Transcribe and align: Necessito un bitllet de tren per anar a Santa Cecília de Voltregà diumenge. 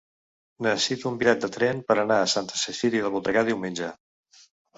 Necessito 0.67 1.07
un 1.09 1.19
bitllet 1.19 1.43
de 1.43 1.49
tren 1.57 1.81
per 1.91 1.97
anar 2.05 2.17
a 2.23 2.31
Santa 2.33 2.59
Cecília 2.63 3.05
de 3.05 3.13
Voltregà 3.19 3.45
diumenge. 3.53 3.93